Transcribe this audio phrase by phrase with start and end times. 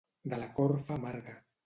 [0.31, 1.37] De la corfa amarga.